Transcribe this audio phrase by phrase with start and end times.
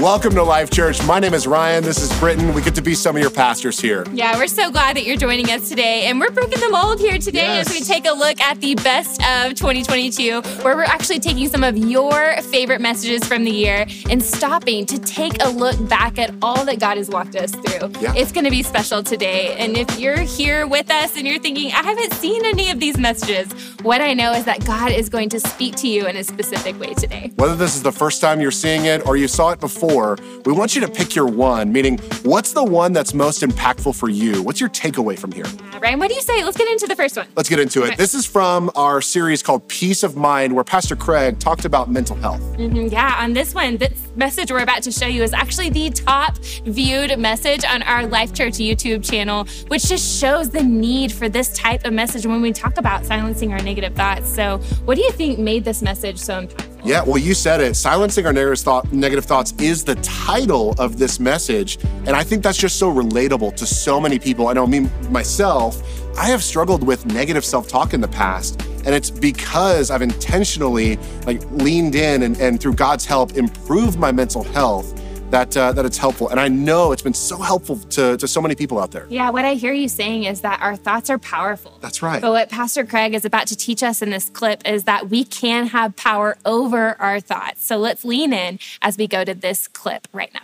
[0.00, 1.04] Welcome to Life Church.
[1.06, 1.82] My name is Ryan.
[1.82, 2.54] This is Britton.
[2.54, 4.06] We get to be some of your pastors here.
[4.12, 6.04] Yeah, we're so glad that you're joining us today.
[6.06, 7.68] And we're breaking the mold here today Yes.
[7.68, 11.64] as we take a look at the best of 2022, where we're actually taking some
[11.64, 16.32] of your favorite messages from the year and stopping to take a look back at
[16.42, 17.90] all that God has walked us through.
[18.00, 18.14] Yeah.
[18.14, 19.56] It's going to be special today.
[19.56, 22.98] And if you're here with us and you're thinking, I haven't seen any of these
[22.98, 23.50] messages,
[23.82, 26.78] what I know is that God is going to speak to you in a specific
[26.78, 27.32] way today.
[27.34, 30.52] Whether this is the first time you're seeing it or you saw it before, we
[30.52, 34.42] want you to pick your one, meaning what's the one that's most impactful for you?
[34.42, 35.46] What's your takeaway from here?
[35.46, 36.44] Uh, Ryan, what do you say?
[36.44, 37.26] Let's get into the first one.
[37.36, 37.86] Let's get into it.
[37.88, 37.96] Okay.
[37.96, 42.16] This is from our series called Peace of Mind, where Pastor Craig talked about mental
[42.16, 42.40] health.
[42.58, 45.90] Mhm, Yeah, on this one, this message we're about to show you is actually the
[45.90, 51.28] top viewed message on our Life Church YouTube channel, which just shows the need for
[51.28, 54.28] this type of message when we talk about silencing our negative thoughts.
[54.32, 56.77] So, what do you think made this message so impactful?
[56.88, 57.76] Yeah, well, you said it.
[57.76, 61.78] Silencing our negative, thought, negative thoughts is the title of this message.
[62.06, 64.48] And I think that's just so relatable to so many people.
[64.48, 65.82] I know me, myself,
[66.16, 68.62] I have struggled with negative self talk in the past.
[68.86, 70.96] And it's because I've intentionally
[71.26, 74.97] like leaned in and, and through God's help improved my mental health
[75.30, 76.28] that, uh, that it's helpful.
[76.28, 79.06] And I know it's been so helpful to, to so many people out there.
[79.08, 81.78] Yeah, what I hear you saying is that our thoughts are powerful.
[81.80, 82.20] That's right.
[82.20, 85.24] But what Pastor Craig is about to teach us in this clip is that we
[85.24, 87.64] can have power over our thoughts.
[87.64, 90.40] So, let's lean in as we go to this clip right now.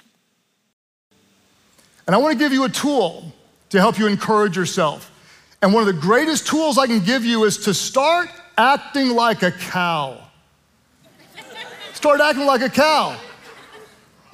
[2.07, 3.33] And I want to give you a tool
[3.71, 5.11] to help you encourage yourself.
[5.63, 9.43] And one of the greatest tools I can give you is to start acting like
[9.43, 10.21] a cow.
[11.95, 13.19] Start acting like a cow.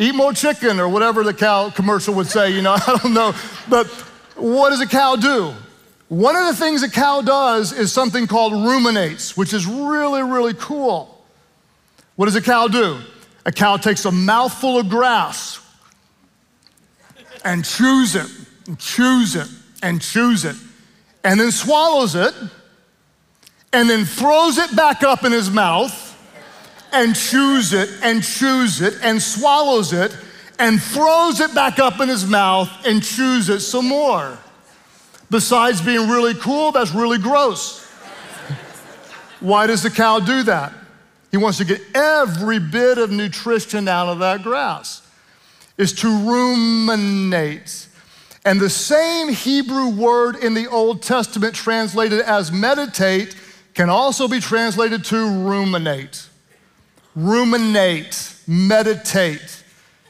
[0.00, 3.34] Eat more chicken or whatever the cow commercial would say, you know, I don't know.
[3.68, 3.86] But
[4.34, 5.52] what does a cow do?
[6.08, 10.54] One of the things a cow does is something called ruminates, which is really, really
[10.54, 11.22] cool.
[12.16, 12.98] What does a cow do?
[13.44, 15.60] A cow takes a mouthful of grass
[17.44, 18.26] and chews it,
[18.66, 19.48] and chews it,
[19.82, 20.56] and chews it,
[21.24, 22.34] and then swallows it,
[23.74, 26.09] and then throws it back up in his mouth,
[26.92, 30.16] and chews it, and chews it, and swallows it,
[30.58, 34.38] and throws it back up in his mouth, and chews it some more.
[35.30, 37.86] Besides being really cool, that's really gross.
[39.40, 40.72] Why does the cow do that?
[41.30, 45.06] He wants to get every bit of nutrition out of that grass
[45.78, 47.88] is to ruminate.
[48.44, 53.36] And the same Hebrew word in the Old Testament translated as meditate
[53.74, 56.26] can also be translated to ruminate.
[57.14, 59.64] Ruminate, meditate,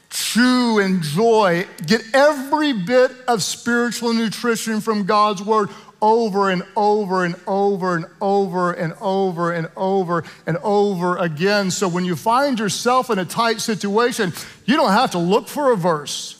[0.09, 5.69] chew, enjoy, get every bit of spiritual nutrition from God's word
[6.01, 11.69] over and over and over and over and over and over and over again.
[11.71, 14.33] So when you find yourself in a tight situation,
[14.65, 16.37] you don't have to look for a verse.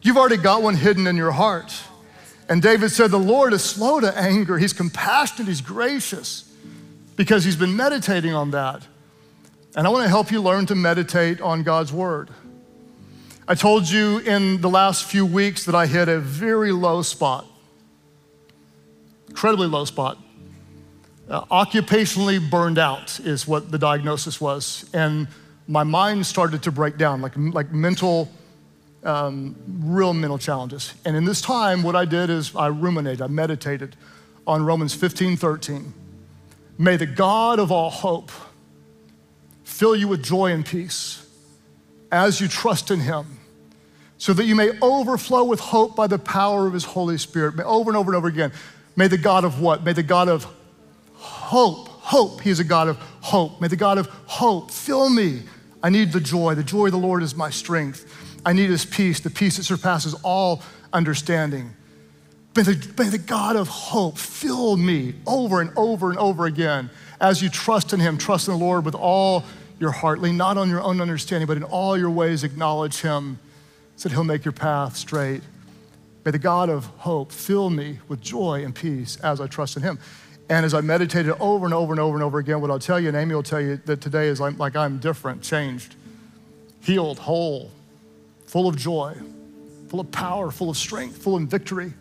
[0.00, 1.74] You've already got one hidden in your heart.
[2.48, 6.50] And David said, The Lord is slow to anger, He's compassionate, He's gracious,
[7.16, 8.86] because He's been meditating on that.
[9.76, 12.30] And I want to help you learn to meditate on God's word.
[13.46, 17.46] I told you in the last few weeks that I hit a very low spot,
[19.28, 20.18] incredibly low spot.
[21.28, 24.88] Uh, occupationally burned out is what the diagnosis was.
[24.94, 25.28] And
[25.68, 28.30] my mind started to break down, like, like mental,
[29.04, 30.94] um, real mental challenges.
[31.04, 33.94] And in this time, what I did is I ruminated, I meditated
[34.46, 35.92] on Romans 15 13.
[36.78, 38.30] May the God of all hope
[39.76, 41.22] fill you with joy and peace
[42.10, 43.26] as you trust in him,
[44.16, 47.56] so that you may overflow with hope by the power of his Holy Spirit.
[47.56, 48.52] May, over and over and over again.
[48.96, 49.84] May the God of what?
[49.84, 50.46] May the God of
[51.12, 52.40] hope, hope.
[52.40, 53.60] He is a God of hope.
[53.60, 55.42] May the God of hope fill me.
[55.82, 56.54] I need the joy.
[56.54, 58.10] The joy of the Lord is my strength.
[58.46, 60.62] I need his peace, the peace that surpasses all
[60.94, 61.74] understanding.
[62.56, 66.88] May the, may the God of hope fill me over and over and over again
[67.20, 69.44] as you trust in him, trust in the Lord with all
[69.78, 70.20] your heart.
[70.20, 73.38] Lean not on your own understanding, but in all your ways acknowledge him
[73.96, 75.42] so that he'll make your path straight.
[76.24, 79.82] May the God of hope fill me with joy and peace as I trust in
[79.82, 79.98] him.
[80.48, 83.00] And as I meditated over and over and over and over again, what I'll tell
[83.00, 85.94] you, and Amy will tell you that today is like, like I'm different, changed,
[86.80, 87.70] healed, whole,
[88.46, 89.16] full of joy,
[89.88, 91.92] full of power, full of strength, full of victory.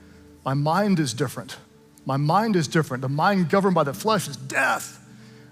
[0.43, 1.57] My mind is different.
[2.05, 3.01] My mind is different.
[3.01, 5.04] The mind governed by the flesh is death.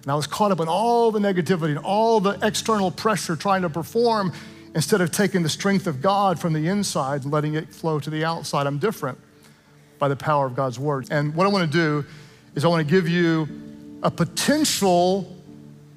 [0.04, 3.62] And I was caught up in all the negativity and all the external pressure trying
[3.62, 4.34] to perform
[4.76, 8.10] instead of taking the strength of God from the inside and letting it flow to
[8.10, 8.68] the outside.
[8.68, 9.18] I'm different
[10.00, 11.08] by the power of God's word.
[11.10, 12.06] And what I want to do
[12.56, 13.48] is I want to give you
[14.04, 15.34] a potential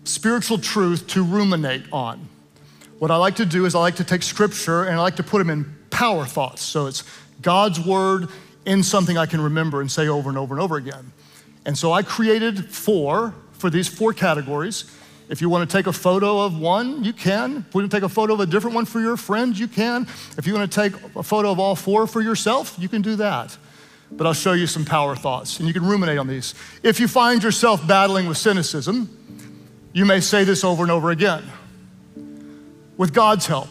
[0.04, 2.28] spiritual truth to ruminate on.
[2.98, 5.22] What I like to do is I like to take scripture and I like to
[5.22, 6.62] put them in power thoughts.
[6.62, 7.02] So it's
[7.42, 8.28] God's word
[8.64, 11.12] in something I can remember and say over and over and over again.
[11.64, 14.84] And so I created four for these four categories.
[15.28, 17.64] If you want to take a photo of one, you can.
[17.68, 19.66] If you want to take a photo of a different one for your friend, you
[19.66, 20.06] can.
[20.38, 23.16] If you want to take a photo of all four for yourself, you can do
[23.16, 23.56] that.
[24.12, 26.54] But I'll show you some power thoughts, and you can ruminate on these.
[26.84, 29.10] If you find yourself battling with cynicism,
[29.92, 31.42] you may say this over and over again.
[32.96, 33.68] With God's help,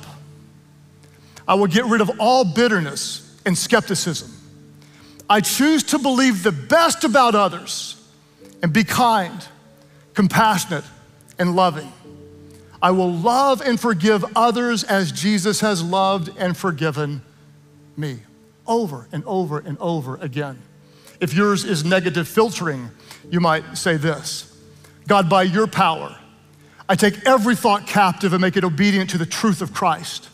[1.47, 4.31] I will get rid of all bitterness and skepticism.
[5.29, 7.95] I choose to believe the best about others
[8.61, 9.47] and be kind,
[10.15, 10.85] compassionate,
[11.37, 11.91] and loving.
[12.81, 17.21] I will love and forgive others as Jesus has loved and forgiven
[17.97, 18.19] me.
[18.67, 20.61] Over and over and over again.
[21.19, 22.89] If yours is negative filtering,
[23.29, 24.51] you might say this
[25.07, 26.17] God, by your power,
[26.87, 30.29] I take every thought captive and make it obedient to the truth of Christ.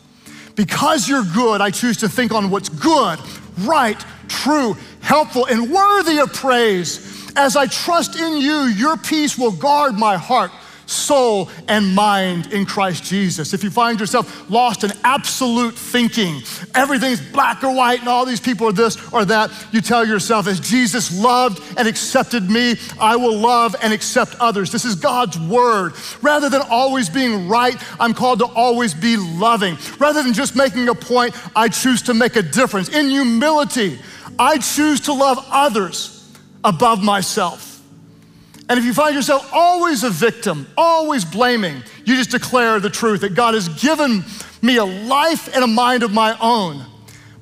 [0.54, 3.18] Because you're good, I choose to think on what's good,
[3.60, 7.21] right, true, helpful, and worthy of praise.
[7.36, 10.50] As I trust in you, your peace will guard my heart
[10.92, 13.54] soul, and mind in Christ Jesus.
[13.54, 16.42] If you find yourself lost in absolute thinking,
[16.74, 20.46] everything's black or white, and all these people are this or that, you tell yourself,
[20.46, 24.70] as Jesus loved and accepted me, I will love and accept others.
[24.70, 25.94] This is God's word.
[26.20, 29.76] Rather than always being right, I'm called to always be loving.
[29.98, 32.88] Rather than just making a point, I choose to make a difference.
[32.88, 33.98] In humility,
[34.38, 36.21] I choose to love others
[36.64, 37.72] above myself.
[38.68, 43.20] And if you find yourself always a victim, always blaming, you just declare the truth
[43.22, 44.24] that God has given
[44.62, 46.84] me a life and a mind of my own.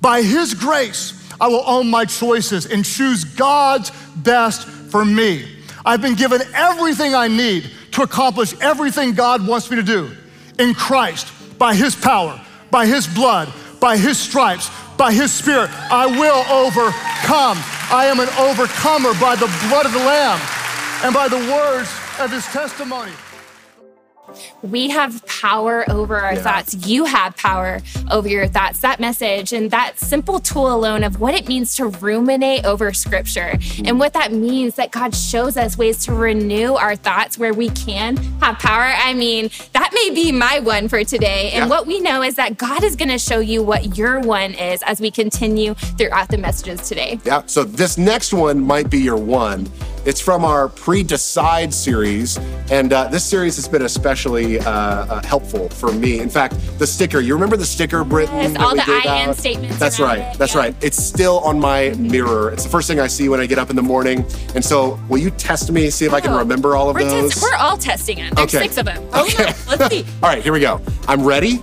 [0.01, 5.47] By His grace, I will own my choices and choose God's best for me.
[5.85, 10.11] I've been given everything I need to accomplish everything God wants me to do
[10.59, 12.41] in Christ, by His power,
[12.71, 15.71] by His blood, by His stripes, by His Spirit.
[15.91, 17.80] I will overcome.
[17.93, 20.41] I am an overcomer by the blood of the Lamb
[21.03, 21.91] and by the words
[22.21, 23.11] of his testimony.
[24.63, 26.43] We have power over our yeah.
[26.43, 26.87] thoughts.
[26.87, 27.81] You have power
[28.11, 28.81] over your thoughts.
[28.81, 33.59] That message and that simple tool alone of what it means to ruminate over scripture
[33.85, 37.71] and what that means that God shows us ways to renew our thoughts where we
[37.71, 38.93] can have power.
[38.97, 41.51] I mean, that may be my one for today.
[41.53, 41.69] And yeah.
[41.69, 44.83] what we know is that God is going to show you what your one is
[44.83, 47.19] as we continue throughout the messages today.
[47.25, 47.43] Yeah.
[47.47, 49.69] So this next one might be your one.
[50.07, 52.39] It's from our Pre Decide series.
[52.71, 56.21] And uh, this series has been especially uh, uh, helpful for me.
[56.21, 58.37] In fact, the sticker, you remember the sticker, Britton?
[58.37, 59.79] Yes, all the I am statements.
[59.79, 60.21] That's right.
[60.21, 60.39] It.
[60.39, 60.61] That's yeah.
[60.61, 60.77] right.
[60.81, 62.51] It's still on my mirror.
[62.51, 64.25] It's the first thing I see when I get up in the morning.
[64.55, 66.95] And so, will you test me, see if oh, I can oh, remember all of
[66.95, 67.35] we're those?
[67.35, 68.35] Test- we're all testing it.
[68.35, 68.65] There's okay.
[68.65, 69.03] six of them.
[69.15, 69.53] Okay.
[69.69, 70.07] Let's see.
[70.23, 70.81] all right, here we go.
[71.09, 71.63] I'm ready.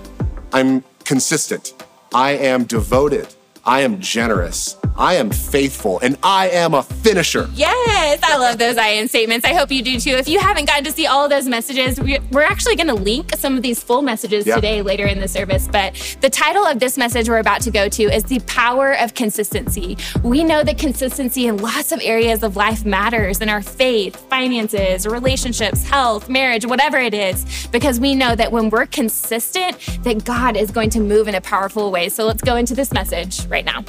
[0.53, 1.73] I'm consistent.
[2.13, 3.33] I am devoted.
[3.65, 4.76] I am generous.
[4.97, 7.49] I am faithful and I am a finisher.
[7.53, 9.45] Yes, I love those I am statements.
[9.45, 10.11] I hope you do too.
[10.11, 13.35] If you haven't gotten to see all of those messages, we're actually going to link
[13.37, 14.55] some of these full messages yeah.
[14.55, 15.67] today later in the service.
[15.67, 19.13] But the title of this message we're about to go to is The Power of
[19.13, 19.97] Consistency.
[20.23, 25.05] We know that consistency in lots of areas of life matters in our faith, finances,
[25.05, 30.57] relationships, health, marriage, whatever it is, because we know that when we're consistent, that God
[30.57, 32.09] is going to move in a powerful way.
[32.09, 33.85] So let's go into this message right now.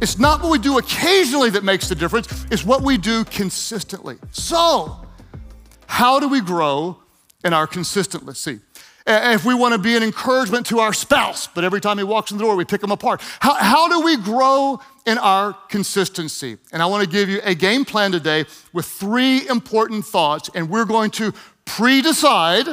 [0.00, 4.16] It's not what we do occasionally that makes the difference, it's what we do consistently.
[4.30, 5.06] So,
[5.86, 6.98] how do we grow
[7.44, 8.60] in our consistency?
[9.08, 12.32] If we want to be an encouragement to our spouse, but every time he walks
[12.32, 13.22] in the door, we pick him apart.
[13.38, 16.58] How, how do we grow in our consistency?
[16.72, 20.68] And I want to give you a game plan today with three important thoughts, and
[20.68, 21.32] we're going to
[21.64, 22.66] pre decide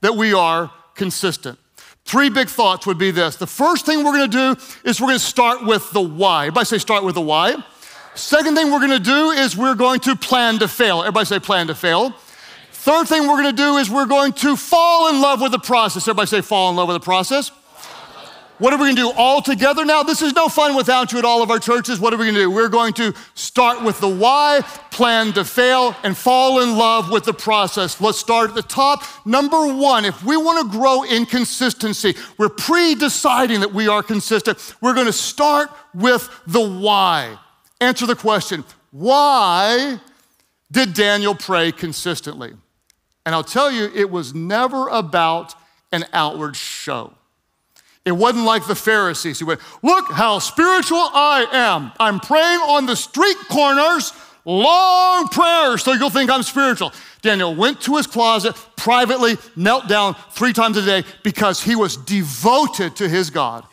[0.00, 1.58] that we are consistent.
[2.08, 3.36] Three big thoughts would be this.
[3.36, 6.46] The first thing we're gonna do is we're gonna start with the why.
[6.46, 7.62] Everybody say, start with the why.
[8.14, 11.00] Second thing we're gonna do is we're going to plan to fail.
[11.00, 12.14] Everybody say, plan to fail.
[12.72, 16.08] Third thing we're gonna do is we're going to fall in love with the process.
[16.08, 17.50] Everybody say, fall in love with the process.
[18.58, 20.02] What are we gonna do all together now?
[20.02, 22.00] This is no fun without you at all of our churches.
[22.00, 22.50] What are we gonna do?
[22.50, 27.22] We're going to start with the why, plan to fail, and fall in love with
[27.22, 28.00] the process.
[28.00, 29.04] Let's start at the top.
[29.24, 34.74] Number one, if we wanna grow in consistency, we're pre deciding that we are consistent.
[34.80, 37.38] We're gonna start with the why.
[37.80, 40.00] Answer the question why
[40.72, 42.54] did Daniel pray consistently?
[43.24, 45.54] And I'll tell you, it was never about
[45.92, 47.12] an outward show.
[48.08, 51.92] It wasn't like the Pharisees who went, Look how spiritual I am.
[52.00, 54.12] I'm praying on the street corners
[54.44, 56.92] long prayers so you'll think I'm spiritual.
[57.20, 61.96] Daniel went to his closet privately, knelt down three times a day because he was
[61.96, 63.64] devoted to his God.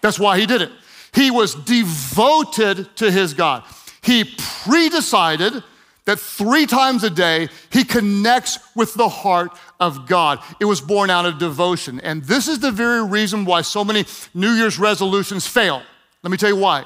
[0.00, 0.70] That's why he did it.
[1.12, 3.64] He was devoted to his God.
[4.02, 5.62] He pre decided
[6.10, 10.40] that three times a day he connects with the heart of God.
[10.58, 12.00] It was born out of devotion.
[12.00, 15.82] And this is the very reason why so many New Year's resolutions fail.
[16.24, 16.84] Let me tell you why.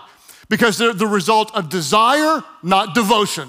[0.51, 3.49] Because they're the result of desire, not devotion.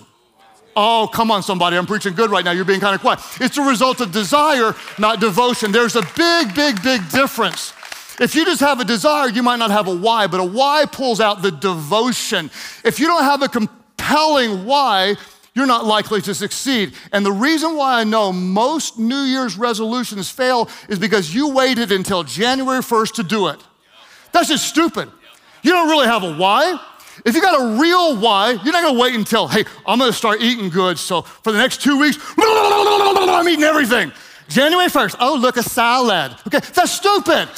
[0.78, 1.76] Oh, come on, somebody.
[1.76, 2.52] I'm preaching good right now.
[2.52, 3.20] You're being kind of quiet.
[3.42, 5.74] It's a result of desire, not devotion.
[5.74, 7.74] There's a big, big, big difference.
[8.18, 10.86] If you just have a desire, you might not have a why, but a why
[10.90, 12.50] pulls out the devotion.
[12.86, 15.16] If you don't have a compelling why,
[15.56, 16.94] you're not likely to succeed.
[17.14, 21.92] And the reason why I know most New Year's resolutions fail is because you waited
[21.92, 23.60] until January 1st to do it.
[24.34, 25.10] That's just stupid.
[25.64, 26.78] You don't really have a why.
[27.26, 30.42] If you got a real why, you're not gonna wait until, hey, I'm gonna start
[30.42, 31.00] eating good.
[31.00, 34.12] So for the next two weeks, I'm eating everything.
[34.50, 36.36] January 1st, oh, look, a salad.
[36.46, 37.50] Okay, that's stupid.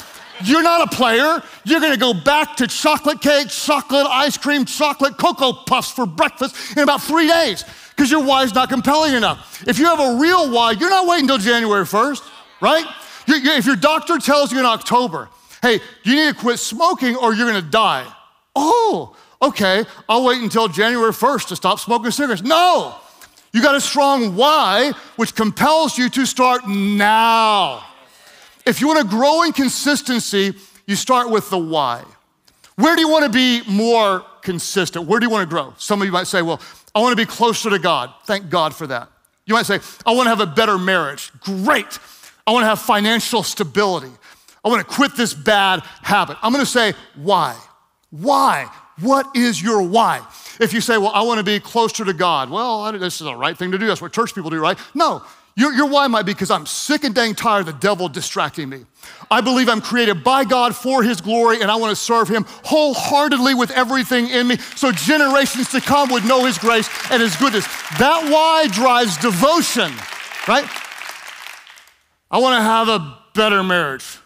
[0.44, 1.42] You're not a player.
[1.64, 6.76] You're gonna go back to chocolate cake, chocolate ice cream, chocolate Cocoa Puffs for breakfast
[6.76, 7.64] in about three days
[7.98, 9.64] because your why is not compelling enough.
[9.66, 12.22] If you have a real why, you're not waiting until January 1st,
[12.60, 12.86] right?
[13.30, 15.28] if your doctor tells you in October,
[15.60, 18.06] hey, you need to quit smoking or you're gonna die.
[18.54, 22.42] Oh, okay, I'll wait until January 1st to stop smoking cigarettes.
[22.42, 22.94] No,
[23.52, 27.84] you got a strong why, which compels you to start now.
[28.68, 30.54] If you want to grow in consistency,
[30.86, 32.04] you start with the why.
[32.76, 35.06] Where do you want to be more consistent?
[35.06, 35.72] Where do you want to grow?
[35.78, 36.60] Some of you might say, well,
[36.94, 38.12] I want to be closer to God.
[38.24, 39.08] Thank God for that.
[39.46, 41.32] You might say, I want to have a better marriage.
[41.40, 41.98] Great.
[42.46, 44.12] I want to have financial stability.
[44.62, 46.36] I want to quit this bad habit.
[46.42, 47.56] I'm going to say, why?
[48.10, 48.70] Why?
[49.00, 50.20] What is your why?
[50.60, 53.34] If you say, well, I want to be closer to God, well, this is the
[53.34, 53.86] right thing to do.
[53.86, 54.78] That's what church people do, right?
[54.94, 55.22] No,
[55.58, 58.68] your, your why might be because I'm sick and dang tired of the devil distracting
[58.68, 58.84] me.
[59.28, 62.44] I believe I'm created by God for his glory and I want to serve him
[62.62, 67.34] wholeheartedly with everything in me so generations to come would know his grace and his
[67.34, 67.66] goodness.
[67.98, 69.90] That why drives devotion,
[70.46, 70.64] right?
[72.30, 74.18] I want to have a better marriage.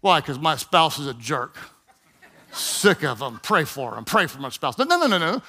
[0.00, 0.20] Why?
[0.20, 1.58] Because my spouse is a jerk.
[2.52, 3.38] Sick of him.
[3.42, 4.06] Pray for him.
[4.06, 4.78] Pray for my spouse.
[4.78, 5.42] No, no, no, no, no.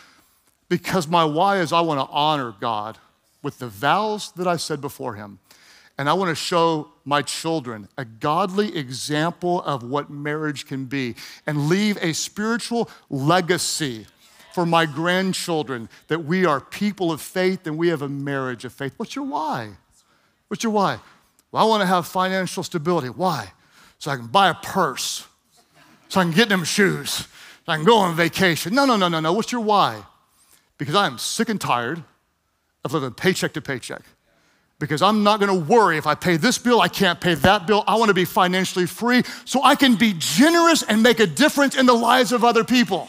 [0.68, 2.98] Because my why is I want to honor God
[3.44, 5.40] with the vows that I said before him.
[5.98, 11.16] And I want to show my children a godly example of what marriage can be
[11.46, 14.08] and leave a spiritual legacy
[14.54, 18.74] for my grandchildren that we are people of faith and we have a marriage of
[18.74, 18.94] faith.
[18.98, 19.70] What's your why?
[20.48, 21.00] What's your why?
[21.52, 23.10] Well, I want to have financial stability.
[23.10, 23.52] Why?
[24.00, 25.28] So I can buy a purse,
[26.10, 27.28] so I can get them shoes, so
[27.68, 28.74] I can go on vacation.
[28.74, 29.34] No, no, no, no, no.
[29.34, 30.04] What's your why?
[30.78, 32.04] Because I am sick and tired
[32.84, 34.02] of living paycheck to paycheck.
[34.80, 37.84] Because I'm not gonna worry if I pay this bill, I can't pay that bill.
[37.88, 41.86] I wanna be financially free so I can be generous and make a difference in
[41.86, 43.08] the lives of other people.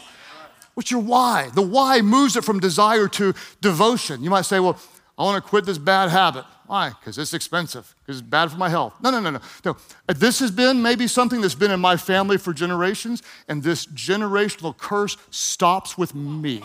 [0.75, 1.49] What's your why?
[1.53, 4.23] The why moves it from desire to devotion.
[4.23, 4.77] You might say, well,
[5.17, 6.45] I wanna quit this bad habit.
[6.67, 6.89] Why?
[6.89, 8.93] Because it's expensive, because it's bad for my health.
[9.01, 9.77] No, no, no, no, no.
[10.09, 13.85] Uh, this has been maybe something that's been in my family for generations, and this
[13.85, 16.63] generational curse stops with me.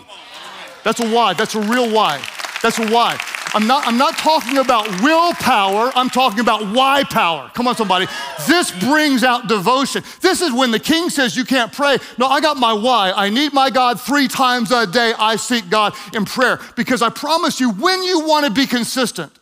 [0.84, 1.34] That's a why.
[1.34, 2.22] That's a real why.
[2.62, 3.18] That's why.
[3.52, 7.50] I'm not, I'm not talking about willpower, I'm talking about why power.
[7.54, 8.06] Come on, somebody.
[8.46, 10.04] This brings out devotion.
[10.20, 11.98] This is when the king says you can't pray.
[12.16, 13.12] No, I got my why.
[13.14, 15.14] I need my God three times a day.
[15.18, 19.32] I seek God in prayer because I promise you, when you want to be consistent,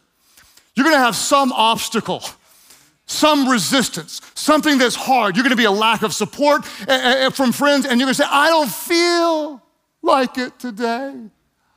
[0.75, 2.22] you're going to have some obstacle
[3.10, 5.34] some resistance, something that's hard.
[5.34, 8.04] You're going to be a lack of support eh, eh, eh, from friends, and you're
[8.06, 9.62] going to say, I don't feel
[10.02, 11.14] like it today.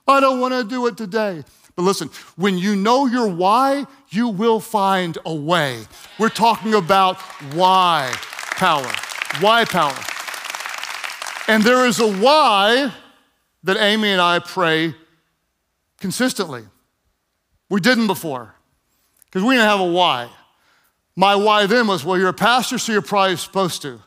[0.07, 1.43] I don't want to do it today.
[1.75, 5.83] But listen, when you know your why, you will find a way.
[6.19, 7.17] We're talking about
[7.53, 8.13] why
[8.51, 8.91] power.
[9.39, 9.97] Why power.
[11.47, 12.93] And there is a why
[13.63, 14.95] that Amy and I pray
[15.99, 16.63] consistently.
[17.69, 18.53] We didn't before
[19.25, 20.29] because we didn't have a why.
[21.15, 24.01] My why then was, well, you're a pastor, so you're probably supposed to.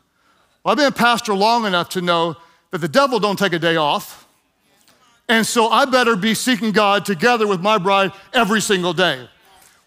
[0.63, 2.35] Well, I've been a pastor long enough to know
[2.71, 4.24] that the devil don't take a day off.
[5.27, 9.27] And so I better be seeking God together with my bride every single day.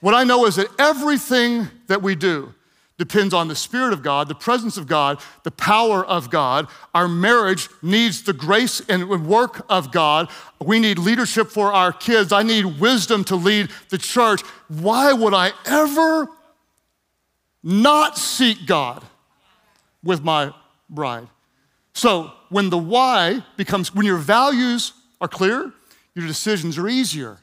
[0.00, 2.54] What I know is that everything that we do
[2.99, 6.66] depends on the Spirit of God, the presence of God, the power of God.
[6.95, 10.28] Our marriage needs the grace and work of God.
[10.61, 12.33] We need leadership for our kids.
[12.33, 14.42] I need wisdom to lead the church.
[14.66, 16.28] Why would I ever
[17.62, 19.04] not seek God
[20.02, 20.52] with my
[20.90, 21.28] bride?
[21.92, 25.73] So when the why becomes, when your values are clear,
[26.15, 27.39] your decisions are easier.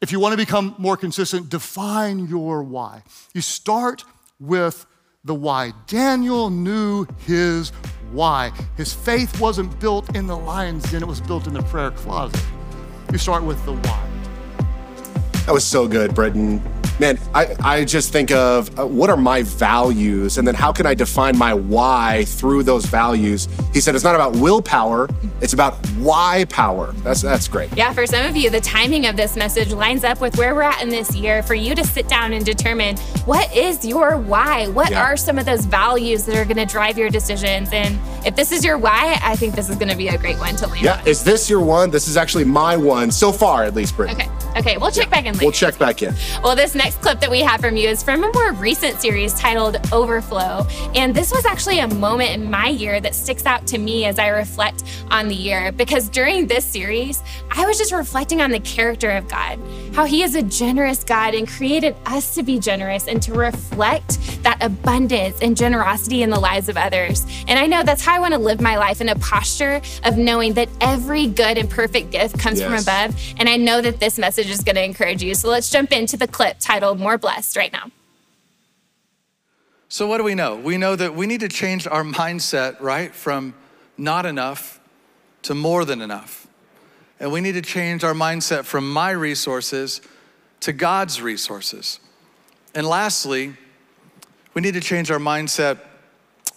[0.00, 3.02] If you want to become more consistent, define your why.
[3.34, 4.04] You start
[4.38, 4.86] with
[5.24, 5.72] the why.
[5.86, 7.70] Daniel knew his
[8.12, 8.52] why.
[8.76, 12.44] His faith wasn't built in the lion's den, it was built in the prayer closet.
[13.10, 14.08] You start with the why.
[15.46, 16.62] That was so good, Britton
[16.98, 20.86] man, I, I just think of uh, what are my values and then how can
[20.86, 23.48] I define my why through those values.
[23.72, 25.08] He said it's not about willpower,
[25.40, 26.92] it's about why power.
[27.04, 27.74] That's that's great.
[27.76, 30.62] Yeah, for some of you, the timing of this message lines up with where we're
[30.62, 34.68] at in this year for you to sit down and determine what is your why?
[34.68, 35.02] What yeah.
[35.02, 37.70] are some of those values that are going to drive your decisions?
[37.72, 40.38] And if this is your why, I think this is going to be a great
[40.38, 41.06] one to land yeah, on.
[41.06, 41.90] is this your one?
[41.90, 44.16] This is actually my one so far, at least, Britton.
[44.20, 44.45] Okay.
[44.56, 45.10] Okay, we'll check yeah.
[45.10, 45.44] back in later.
[45.44, 46.14] We'll check back in.
[46.42, 49.34] Well, this next clip that we have from you is from a more recent series
[49.34, 50.66] titled Overflow.
[50.94, 54.18] And this was actually a moment in my year that sticks out to me as
[54.18, 55.72] I reflect on the year.
[55.72, 57.22] Because during this series,
[57.58, 59.58] I was just reflecting on the character of God,
[59.94, 64.42] how He is a generous God and created us to be generous and to reflect
[64.42, 67.24] that abundance and generosity in the lives of others.
[67.48, 70.18] And I know that's how I want to live my life in a posture of
[70.18, 72.68] knowing that every good and perfect gift comes yes.
[72.68, 73.18] from above.
[73.38, 75.34] And I know that this message is going to encourage you.
[75.34, 77.90] So let's jump into the clip titled More Blessed right now.
[79.88, 80.56] So, what do we know?
[80.56, 83.54] We know that we need to change our mindset, right, from
[83.96, 84.80] not enough
[85.42, 86.45] to more than enough.
[87.18, 90.00] And we need to change our mindset from my resources
[90.60, 92.00] to God's resources.
[92.74, 93.54] And lastly,
[94.54, 95.78] we need to change our mindset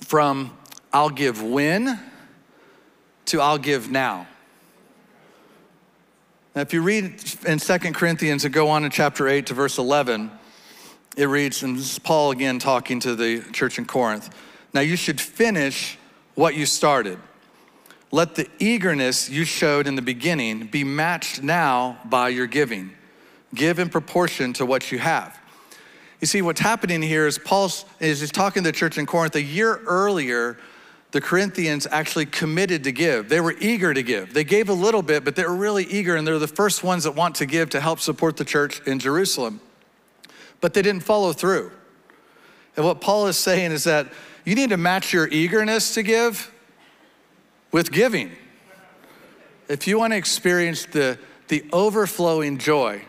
[0.06, 0.58] from
[0.92, 2.00] I'll give when
[3.26, 4.28] to I'll give now.
[6.56, 9.78] Now, if you read in Second Corinthians and go on to chapter 8 to verse
[9.78, 10.32] 11,
[11.16, 14.34] it reads, and this is Paul again talking to the church in Corinth.
[14.74, 15.98] Now, you should finish
[16.36, 17.20] what you started.
[18.12, 22.92] Let the eagerness you showed in the beginning be matched now by your giving.
[23.54, 25.40] Give in proportion to what you have.
[26.20, 29.36] You see, what's happening here is Paul is he's talking to the church in Corinth.
[29.36, 30.58] A year earlier,
[31.12, 33.30] the Corinthians actually committed to give.
[33.30, 34.34] They were eager to give.
[34.34, 37.06] They gave a little bit, but they were really eager, and they're the first ones
[37.06, 39.62] that want to give to help support the church in Jerusalem.
[40.62, 41.72] But they didn't follow through.
[42.76, 44.12] And what Paul is saying is that
[44.46, 46.52] you need to match your eagerness to give
[47.72, 48.32] with giving.
[49.68, 53.04] If you want to experience the, the overflowing joy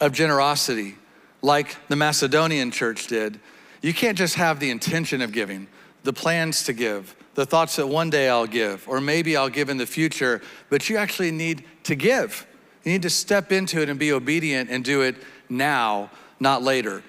[0.00, 0.96] of generosity,
[1.42, 3.38] like the Macedonian church did,
[3.82, 5.66] you can't just have the intention of giving,
[6.04, 9.68] the plans to give, the thoughts that one day I'll give, or maybe I'll give
[9.68, 12.46] in the future, but you actually need to give.
[12.84, 15.16] You need to step into it and be obedient and do it
[15.48, 17.02] now, not later.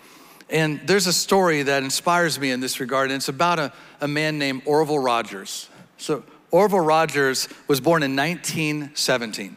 [0.50, 4.08] And there's a story that inspires me in this regard, and it's about a, a
[4.08, 5.70] man named Orville Rogers.
[5.98, 9.56] So, Orville Rogers was born in 1917.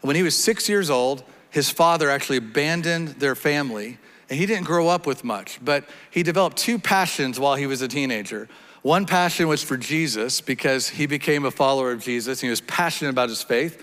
[0.00, 3.98] When he was six years old, his father actually abandoned their family,
[4.28, 7.82] and he didn't grow up with much, but he developed two passions while he was
[7.82, 8.48] a teenager.
[8.84, 12.40] One passion was for Jesus because he became a follower of Jesus.
[12.40, 13.82] And he was passionate about his faith.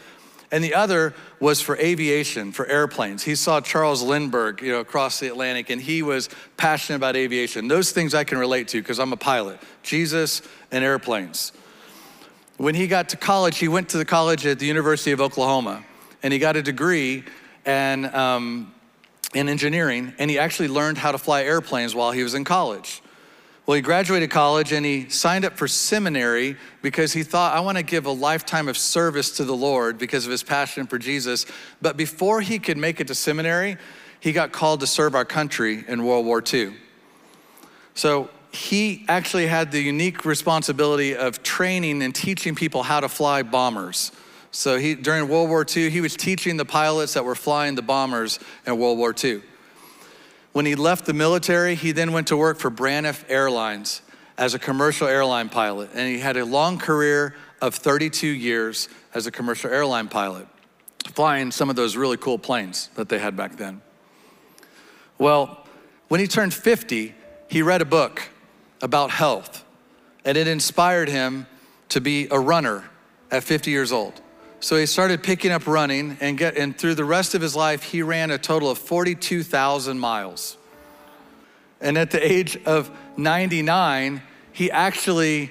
[0.51, 3.23] And the other was for aviation, for airplanes.
[3.23, 7.67] He saw Charles Lindbergh, you know, across the Atlantic, and he was passionate about aviation.
[7.67, 9.59] Those things I can relate to because I'm a pilot.
[9.81, 11.51] Jesus and airplanes.
[12.61, 15.83] When he got to college, he went to the college at the University of Oklahoma,
[16.21, 17.23] and he got a degree
[17.65, 18.71] and, um,
[19.33, 23.01] in engineering, and he actually learned how to fly airplanes while he was in college.
[23.65, 27.79] Well, he graduated college and he signed up for seminary because he thought, I want
[27.79, 31.47] to give a lifetime of service to the Lord because of his passion for Jesus.
[31.81, 33.77] But before he could make it to seminary,
[34.19, 36.75] he got called to serve our country in World War II.
[37.95, 43.43] So he actually had the unique responsibility of training and teaching people how to fly
[43.43, 44.11] bombers.
[44.51, 47.81] So he, during World War II, he was teaching the pilots that were flying the
[47.81, 49.41] bombers in World War II.
[50.51, 54.01] When he left the military, he then went to work for Braniff Airlines
[54.37, 55.91] as a commercial airline pilot.
[55.93, 60.47] And he had a long career of 32 years as a commercial airline pilot,
[61.13, 63.81] flying some of those really cool planes that they had back then.
[65.17, 65.65] Well,
[66.09, 67.15] when he turned 50,
[67.47, 68.23] he read a book
[68.81, 69.63] about health,
[70.25, 71.45] and it inspired him
[71.89, 72.89] to be a runner
[73.29, 74.21] at 50 years old.
[74.59, 77.83] So he started picking up running, and, get, and through the rest of his life,
[77.83, 80.57] he ran a total of 42,000 miles.
[81.81, 84.21] And at the age of 99,
[84.53, 85.49] he actually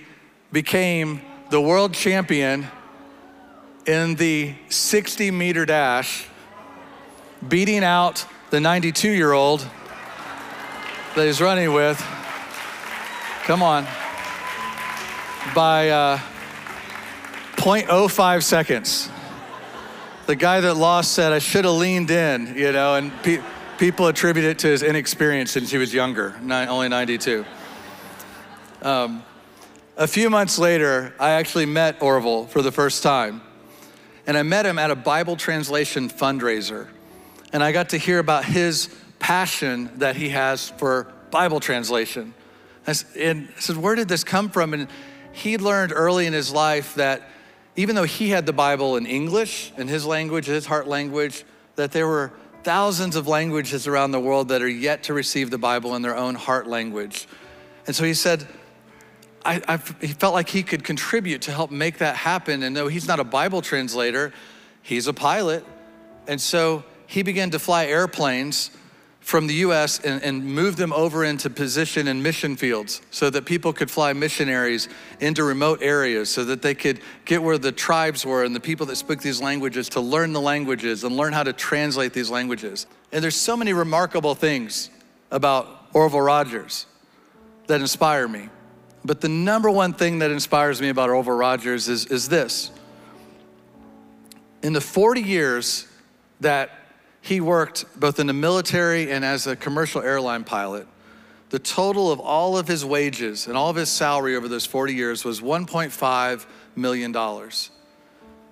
[0.53, 2.69] became the world champion
[3.87, 6.27] in the 60 meter dash,
[7.49, 9.67] beating out the 92 year old
[11.17, 12.01] that he's running with.
[13.51, 13.83] Come on.
[15.57, 16.19] By uh,
[17.57, 19.11] 0.05 seconds.
[20.27, 23.43] the guy that lost said, I should have leaned in, you know, and pe-
[23.77, 27.45] people attribute it to his inexperience since he was younger, only 92.
[28.83, 29.25] Um,
[29.97, 33.43] a few months later, I actually met Orville for the first time.
[34.29, 36.87] And I met him at a Bible translation fundraiser.
[37.53, 42.33] And I got to hear about his passion that he has for Bible translation.
[42.87, 44.75] And I said, Where did this come from?
[44.75, 44.89] And
[45.33, 47.29] he learned early in his life that
[47.77, 51.45] even though he had the Bible in English, in his language, his heart language,
[51.77, 55.59] that there were thousands of languages around the world that are yet to receive the
[55.59, 57.27] Bible in their own heart language.
[57.87, 58.47] And so he said,
[59.45, 62.63] I, I, he felt like he could contribute to help make that happen.
[62.63, 64.33] And though he's not a Bible translator,
[64.83, 65.65] he's a pilot.
[66.27, 68.71] And so he began to fly airplanes
[69.31, 73.45] from the US and, and move them over into position in mission fields so that
[73.45, 74.89] people could fly missionaries
[75.21, 78.87] into remote areas so that they could get where the tribes were and the people
[78.87, 82.89] that spoke these languages to learn the languages and learn how to translate these languages.
[83.13, 84.91] And there's so many remarkable things
[85.31, 86.87] about Orville Rogers
[87.69, 88.49] that inspire me.
[89.05, 92.73] But the number one thing that inspires me about Orville Rogers is, is this.
[94.65, 95.87] In the 40 years
[96.41, 96.80] that
[97.21, 100.87] he worked both in the military and as a commercial airline pilot,
[101.51, 104.95] the total of all of his wages and all of his salary over those 40
[104.95, 107.13] years was $1.5 million.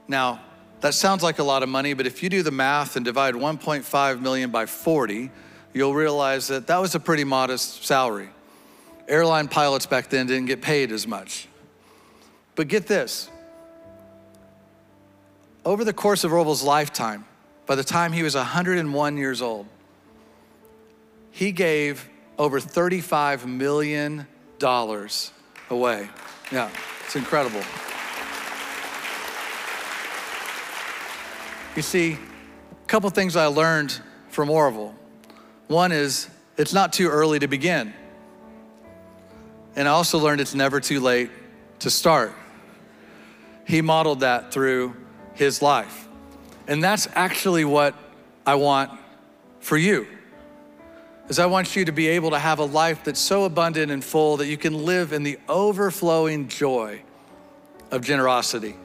[0.08, 0.40] Now,
[0.80, 3.34] that sounds like a lot of money, but if you do the math and divide
[3.34, 5.30] 1.5 million by 40,
[5.72, 8.30] you'll realize that that was a pretty modest salary
[9.08, 11.48] airline pilots back then didn't get paid as much.
[12.54, 13.30] But get this
[15.64, 17.24] over the course of Orville's lifetime,
[17.68, 19.66] by the time he was 101 years old,
[21.30, 24.26] he gave over $35 million
[25.70, 26.08] away.
[26.50, 26.70] Yeah,
[27.04, 27.62] it's incredible.
[31.76, 34.00] You see, a couple things I learned
[34.30, 34.94] from Orville.
[35.66, 37.92] One is it's not too early to begin.
[39.76, 41.30] And I also learned it's never too late
[41.80, 42.32] to start.
[43.66, 44.96] He modeled that through
[45.34, 46.07] his life.
[46.68, 47.94] And that's actually what
[48.46, 48.92] I want
[49.60, 50.06] for you.
[51.28, 54.04] Is I want you to be able to have a life that's so abundant and
[54.04, 57.02] full that you can live in the overflowing joy
[57.90, 58.76] of generosity.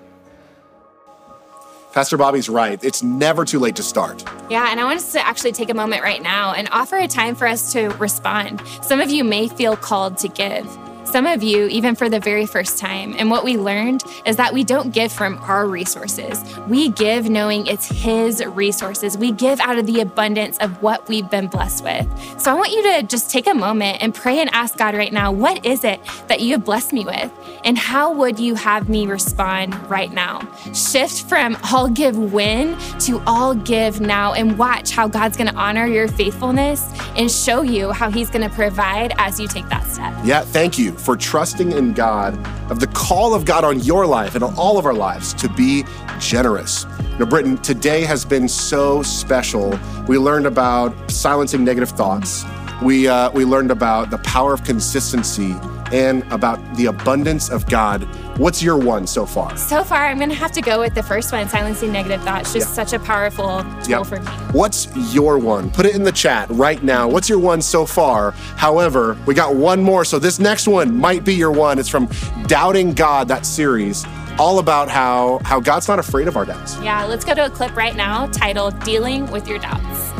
[1.93, 2.83] Pastor Bobby's right.
[2.83, 4.23] It's never too late to start.
[4.49, 7.07] Yeah, and I want us to actually take a moment right now and offer a
[7.07, 8.63] time for us to respond.
[8.81, 10.65] Some of you may feel called to give
[11.13, 13.13] some of you even for the very first time.
[13.19, 16.43] And what we learned is that we don't give from our resources.
[16.67, 19.15] We give knowing it's His resources.
[19.15, 22.41] We give out of the abundance of what we've been blessed with.
[22.41, 25.13] So I want you to just take a moment and pray and ask God right
[25.13, 27.31] now, what is it that you have blessed me with?
[27.63, 30.41] And how would you have me respond right now?
[30.73, 35.55] Shift from I'll give when to I'll give now and watch how God's going to
[35.55, 39.85] honor your faithfulness and show you how He's going to provide as you take that
[39.85, 40.11] step.
[40.23, 42.33] Yeah, thank you for trusting in God,
[42.71, 45.49] of the call of God on your life and on all of our lives to
[45.49, 45.83] be
[46.19, 46.85] generous.
[47.19, 49.77] Now, Britton, today has been so special.
[50.07, 52.45] We learned about silencing negative thoughts.
[52.81, 55.55] We, uh, we learned about the power of consistency
[55.91, 58.07] and about the abundance of God.
[58.37, 59.55] What's your one so far?
[59.57, 62.51] So far, I'm going to have to go with the first one, silencing negative thoughts.
[62.51, 62.73] Just yeah.
[62.73, 64.07] such a powerful tool yep.
[64.07, 64.25] for me.
[64.51, 65.69] What's your one?
[65.69, 67.07] Put it in the chat right now.
[67.07, 68.31] What's your one so far?
[68.31, 71.77] However, we got one more, so this next one might be your one.
[71.77, 72.09] It's from
[72.47, 74.03] Doubting God, that series
[74.39, 76.79] all about how how God's not afraid of our doubts.
[76.81, 80.11] Yeah, let's go to a clip right now titled Dealing with Your Doubts.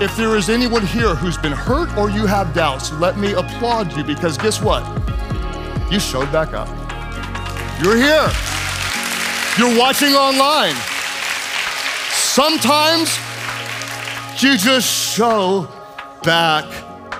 [0.00, 3.94] If there is anyone here who's been hurt or you have doubts, let me applaud
[3.96, 4.82] you because guess what?
[5.94, 6.66] You showed back up.
[7.80, 8.28] You're here.
[9.56, 10.74] You're watching online.
[12.10, 13.16] Sometimes
[14.42, 15.68] you just show
[16.24, 16.64] back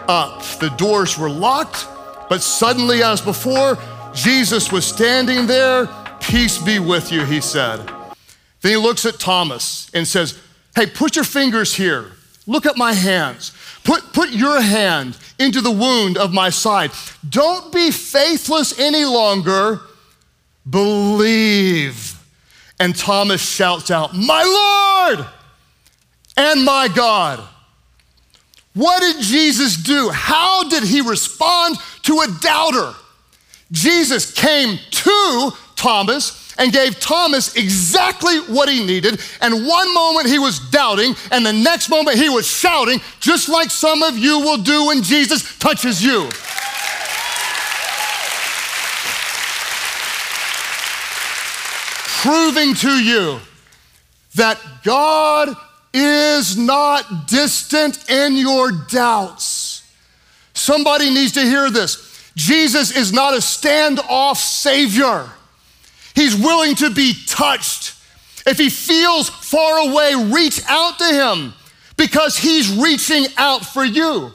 [0.09, 0.43] up.
[0.59, 1.87] The doors were locked,
[2.29, 3.79] but suddenly, as before,
[4.13, 5.89] Jesus was standing there.
[6.19, 7.79] Peace be with you, he said.
[8.61, 10.37] Then he looks at Thomas and says,
[10.75, 12.11] Hey, put your fingers here.
[12.47, 13.53] Look at my hands.
[13.85, 16.91] Put, put your hand into the wound of my side.
[17.29, 19.81] Don't be faithless any longer.
[20.69, 22.19] Believe.
[22.79, 25.27] And Thomas shouts out, My Lord
[26.37, 27.43] and my God.
[28.75, 30.11] What did Jesus do?
[30.11, 32.95] How did he respond to a doubter?
[33.71, 39.21] Jesus came to Thomas and gave Thomas exactly what he needed.
[39.41, 43.71] And one moment he was doubting, and the next moment he was shouting, just like
[43.71, 46.29] some of you will do when Jesus touches you.
[52.23, 53.39] Proving to you
[54.37, 55.55] that God
[55.93, 59.83] is not distant in your doubts.
[60.55, 62.33] Somebody needs to hear this.
[62.35, 65.29] Jesus is not a standoff savior.
[66.15, 67.95] He's willing to be touched.
[68.47, 71.55] If he feels far away, reach out to him
[71.97, 74.33] because he's reaching out for you.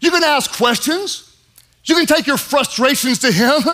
[0.00, 1.36] You can ask questions.
[1.84, 3.62] You can take your frustrations to him.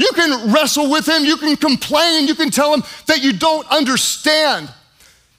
[0.00, 1.24] You can wrestle with him.
[1.24, 2.28] You can complain.
[2.28, 4.72] You can tell him that you don't understand.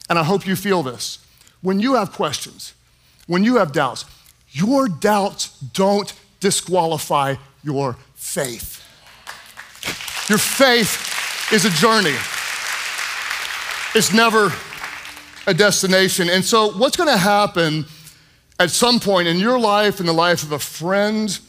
[0.10, 1.20] And I hope you feel this.
[1.62, 2.74] When you have questions,
[3.26, 4.04] when you have doubts,
[4.50, 8.84] your doubts don't disqualify your faith.
[10.28, 11.19] Your faith
[11.52, 12.16] is a journey,
[13.96, 14.54] it's never
[15.48, 16.30] a destination.
[16.30, 17.86] And so, what's going to happen
[18.60, 21.40] at some point in your life, in the life of a friend,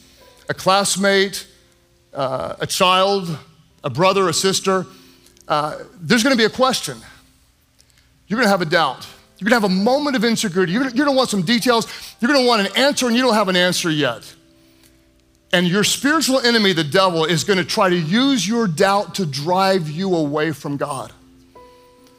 [0.49, 1.47] a classmate,
[2.13, 3.37] uh, a child,
[3.83, 4.87] a brother, a sister,
[5.47, 6.97] uh, there's going to be a question.
[8.27, 9.07] You're going to have a doubt.
[9.37, 10.71] You're going to have a moment of insecurity.
[10.71, 11.85] You're going to want some details.
[12.19, 14.33] You're going to want an answer, and you don't have an answer yet.
[15.53, 19.25] And your spiritual enemy, the devil, is going to try to use your doubt to
[19.25, 21.11] drive you away from God.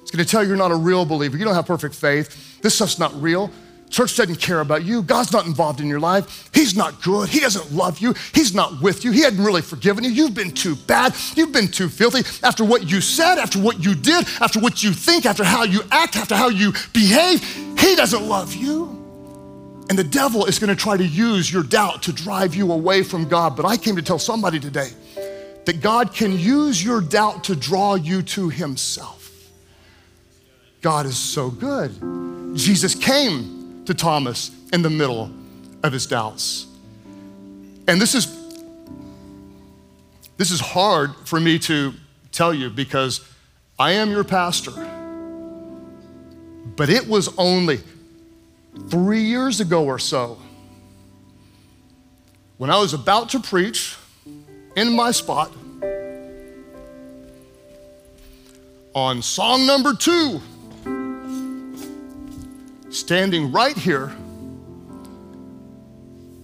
[0.03, 1.39] It's going to tell you you're not a real believer.
[1.39, 2.61] You don't have perfect faith.
[2.61, 3.51] This stuff's not real.
[3.89, 5.03] Church doesn't care about you.
[5.03, 6.51] God's not involved in your life.
[6.55, 7.29] He's not good.
[7.29, 8.15] He doesn't love you.
[8.35, 9.13] He's not with you.
[9.13, 10.11] He hadn't really forgiven you.
[10.11, 11.15] You've been too bad.
[11.35, 12.21] You've been too filthy.
[12.43, 15.83] After what you said, after what you did, after what you think, after how you
[15.91, 17.43] act, after how you behave,
[17.79, 19.02] He doesn't love you.
[19.89, 23.03] And the devil is going to try to use your doubt to drive you away
[23.03, 23.57] from God.
[23.57, 24.91] But I came to tell somebody today
[25.65, 29.31] that God can use your doubt to draw you to Himself.
[30.81, 31.93] God is so good.
[32.57, 35.31] Jesus came to Thomas in the middle
[35.83, 36.67] of his doubts.
[37.89, 38.41] And this is
[40.37, 41.93] this is hard for me to
[42.33, 43.21] tell you because
[43.79, 44.73] I am your pastor.
[46.75, 47.81] But it was only
[48.89, 50.39] 3 years ago or so
[52.59, 53.97] when I was about to preach
[54.77, 55.53] in my spot
[58.95, 60.41] on song number 2
[62.91, 64.15] standing right here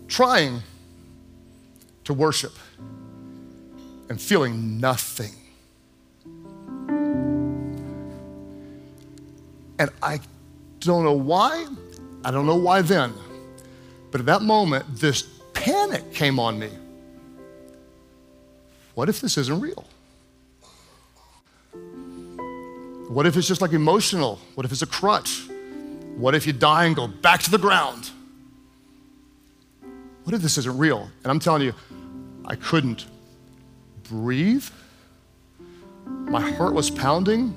[0.08, 0.62] trying
[2.04, 2.52] to worship
[4.08, 5.34] and feeling nothing.
[9.78, 10.20] And I
[10.80, 11.66] don't know why,
[12.24, 13.14] I don't know why then,
[14.10, 16.70] but at that moment, this panic came on me.
[18.94, 19.84] What if this isn't real?
[23.08, 24.38] What if it's just like emotional?
[24.54, 25.48] What if it's a crutch?
[26.16, 28.10] What if you die and go back to the ground?
[30.24, 31.08] What if this isn't real?
[31.22, 31.74] And I'm telling you,
[32.44, 33.06] I couldn't
[34.02, 34.64] breathe.
[36.06, 37.54] My heart was pounding.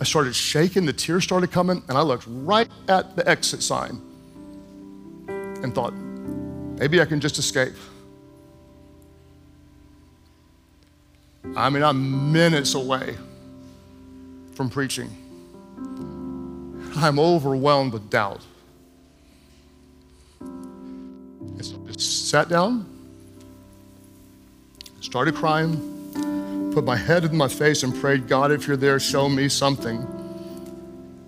[0.00, 4.00] I started shaking, the tears started coming, and I looked right at the exit sign
[5.28, 7.74] and thought, maybe I can just escape.
[11.56, 13.16] I mean, I'm minutes away
[14.54, 15.10] from preaching.
[16.96, 18.42] I'm overwhelmed with doubt.
[20.40, 22.86] And so I just sat down,
[25.00, 26.01] started crying,
[26.72, 30.06] put my head in my face and prayed, God, if you're there, show me something.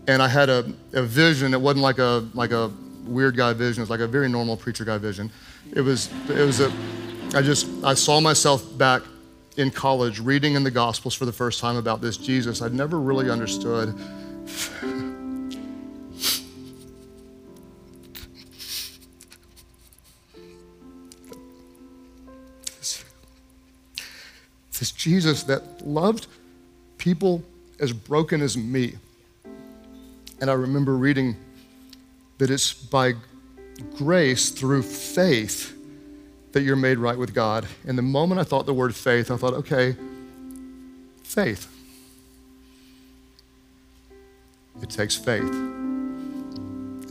[0.06, 1.54] And I had a, a vision.
[1.54, 2.70] It wasn't like a, like a
[3.04, 3.80] weird guy vision.
[3.80, 5.30] It was like a very normal preacher guy vision.
[5.72, 6.72] It was, it was a,
[7.34, 9.02] I just, I saw myself back
[9.56, 12.60] in college reading in the Gospels for the first time about this Jesus.
[12.60, 13.94] I'd never really understood
[25.04, 26.28] Jesus that loved
[26.96, 27.42] people
[27.78, 28.94] as broken as me.
[30.40, 31.36] And I remember reading
[32.38, 33.12] that it's by
[33.98, 35.76] grace through faith
[36.52, 37.66] that you're made right with God.
[37.86, 39.94] And the moment I thought the word faith, I thought, okay,
[41.22, 41.70] faith.
[44.80, 45.52] It takes faith.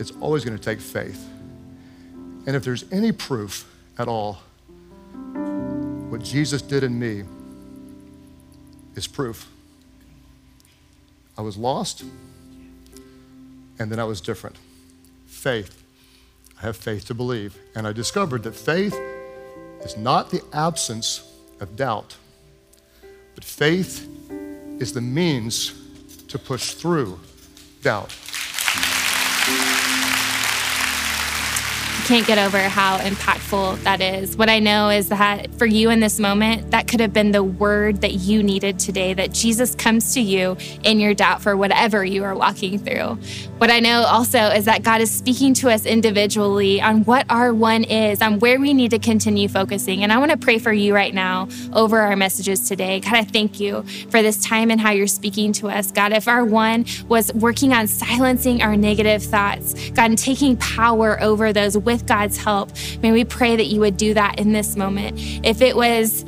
[0.00, 1.24] It's always going to take faith.
[2.44, 4.40] And if there's any proof at all,
[6.10, 7.22] what Jesus did in me
[8.94, 9.48] is proof.
[11.36, 12.04] I was lost,
[13.78, 14.56] and then I was different.
[15.26, 15.82] Faith.
[16.58, 17.58] I have faith to believe.
[17.74, 18.94] And I discovered that faith
[19.82, 21.22] is not the absence
[21.60, 22.16] of doubt,
[23.34, 24.08] but faith
[24.80, 25.72] is the means
[26.28, 27.18] to push through
[27.82, 28.14] doubt.
[32.04, 34.36] Can't get over how impactful that is.
[34.36, 37.42] What I know is that for you in this moment, that could have been the
[37.42, 42.04] word that you needed today, that Jesus comes to you in your doubt for whatever
[42.04, 43.18] you are walking through.
[43.56, 47.54] What I know also is that God is speaking to us individually on what our
[47.54, 50.02] one is, on where we need to continue focusing.
[50.02, 53.00] And I want to pray for you right now over our messages today.
[53.00, 55.90] God, I thank you for this time and how you're speaking to us.
[55.90, 61.18] God, if our one was working on silencing our negative thoughts, God, and taking power
[61.22, 62.70] over those God's help,
[63.02, 65.18] may we pray that you would do that in this moment.
[65.44, 66.24] If it was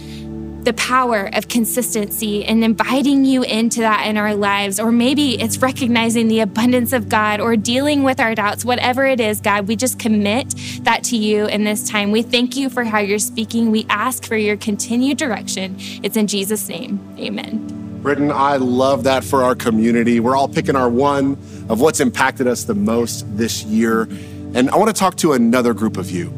[0.67, 4.81] the power of consistency and inviting you into that in our lives.
[4.81, 9.21] Or maybe it's recognizing the abundance of God or dealing with our doubts, whatever it
[9.21, 10.53] is, God, we just commit
[10.83, 12.11] that to you in this time.
[12.11, 13.71] We thank you for how you're speaking.
[13.71, 15.77] We ask for your continued direction.
[16.03, 16.99] It's in Jesus' name.
[17.17, 18.01] Amen.
[18.03, 20.19] Britton, I love that for our community.
[20.19, 21.35] We're all picking our one
[21.69, 24.09] of what's impacted us the most this year.
[24.57, 26.31] And I want to talk to another group of you.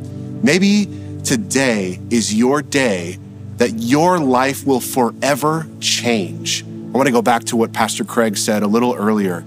[0.43, 0.87] Maybe
[1.23, 3.17] today is your day
[3.59, 6.65] that your life will forever change.
[6.65, 9.45] I want to go back to what Pastor Craig said a little earlier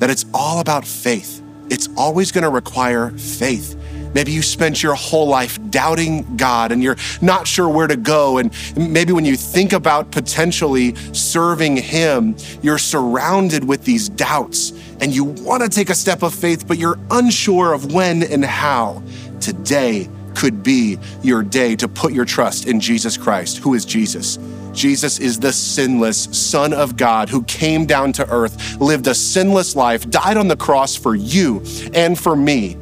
[0.00, 1.42] that it's all about faith.
[1.70, 3.74] It's always going to require faith.
[4.12, 8.36] Maybe you spent your whole life doubting God and you're not sure where to go.
[8.36, 15.14] And maybe when you think about potentially serving Him, you're surrounded with these doubts and
[15.14, 19.02] you want to take a step of faith, but you're unsure of when and how.
[19.40, 23.58] Today, could be your day to put your trust in Jesus Christ.
[23.58, 24.38] Who is Jesus?
[24.72, 29.76] Jesus is the sinless Son of God who came down to earth, lived a sinless
[29.76, 32.78] life, died on the cross for you and for me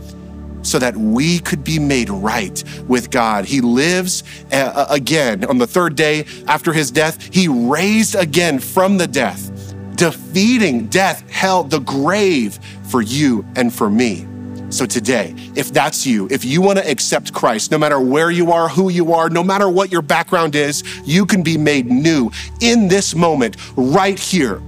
[0.63, 3.45] so that we could be made right with God.
[3.45, 7.35] He lives uh, again on the third day after his death.
[7.35, 9.51] He raised again from the death,
[9.99, 14.27] defeating death, hell, the grave for you and for me.
[14.71, 18.53] So today, if that's you, if you want to accept Christ, no matter where you
[18.53, 22.31] are, who you are, no matter what your background is, you can be made new
[22.61, 24.63] in this moment, right here.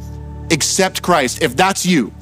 [0.51, 1.43] Accept Christ.
[1.43, 2.13] If that's you,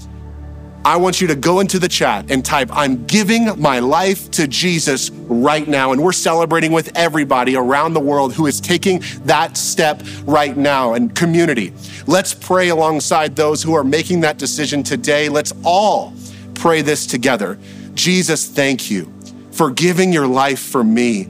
[0.84, 4.46] I want you to go into the chat and type, I'm giving my life to
[4.46, 5.92] Jesus right now.
[5.92, 10.94] And we're celebrating with everybody around the world who is taking that step right now.
[10.94, 11.72] And community,
[12.06, 15.28] let's pray alongside those who are making that decision today.
[15.28, 16.14] Let's all
[16.54, 17.58] pray this together.
[17.94, 19.12] Jesus, thank you
[19.50, 21.28] for giving your life for me.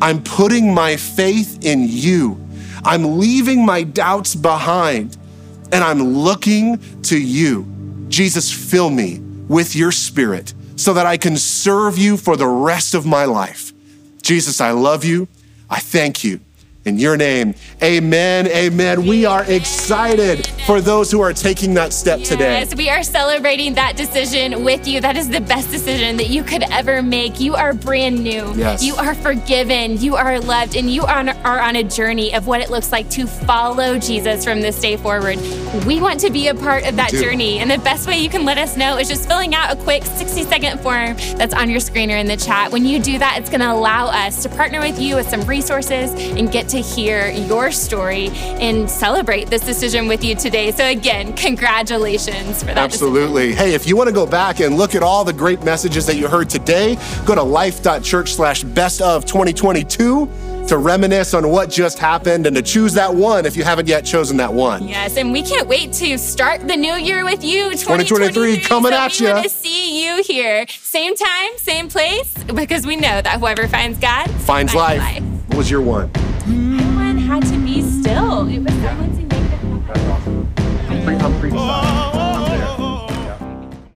[0.00, 2.40] I'm putting my faith in you.
[2.84, 5.16] I'm leaving my doubts behind
[5.72, 7.73] and I'm looking to you.
[8.14, 12.94] Jesus, fill me with your spirit so that I can serve you for the rest
[12.94, 13.72] of my life.
[14.22, 15.26] Jesus, I love you.
[15.68, 16.38] I thank you
[16.84, 17.54] in your name.
[17.82, 18.46] Amen.
[18.48, 19.06] Amen.
[19.06, 22.60] We are excited for those who are taking that step yes, today.
[22.60, 25.00] Yes, we are celebrating that decision with you.
[25.00, 27.40] That is the best decision that you could ever make.
[27.40, 28.52] You are brand new.
[28.54, 28.84] Yes.
[28.84, 29.98] You are forgiven.
[29.98, 30.76] You are loved.
[30.76, 33.98] And you are on, are on a journey of what it looks like to follow
[33.98, 35.38] Jesus from this day forward.
[35.86, 37.58] We want to be a part of that journey.
[37.58, 40.04] And the best way you can let us know is just filling out a quick
[40.04, 42.70] 60 second form that's on your screen or in the chat.
[42.72, 45.42] When you do that, it's going to allow us to partner with you with some
[45.42, 50.70] resources and get to hear your story and celebrate this decision with you today.
[50.70, 52.78] So, again, congratulations for that.
[52.78, 53.48] Absolutely.
[53.48, 53.66] Decision.
[53.66, 56.16] Hey, if you want to go back and look at all the great messages that
[56.16, 60.28] you heard today, go to life.church slash best of 2022
[60.68, 64.04] to reminisce on what just happened and to choose that one if you haven't yet
[64.04, 64.88] chosen that one.
[64.88, 67.70] Yes, and we can't wait to start the new year with you.
[67.72, 69.26] 2023, 2023 coming so at you.
[69.26, 70.66] We want to see you here.
[70.68, 74.98] Same time, same place, because we know that whoever finds God finds, finds life.
[74.98, 75.22] life.
[75.48, 76.10] What was your one?
[76.46, 78.46] My one had to be still.
[78.48, 79.28] It was silencing.
[79.28, 82.03] That's awesome.